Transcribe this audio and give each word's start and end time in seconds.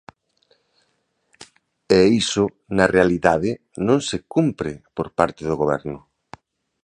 E 1.99 1.99
iso 2.21 2.45
na 2.77 2.85
realidade, 2.95 3.51
non 3.87 3.99
se 4.07 4.17
cumpre 4.33 4.71
por 4.97 5.07
parte 5.19 5.41
do 5.49 5.55
goberno. 5.61 5.99